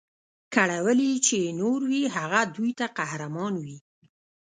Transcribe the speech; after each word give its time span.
کړولي 0.55 1.11
چي 1.25 1.35
یې 1.43 1.51
نور 1.61 1.79
وي 1.89 2.03
هغه 2.17 2.41
دوی 2.55 2.71
ته 2.79 2.85
قهرمان 2.97 3.53
وي 3.65 3.77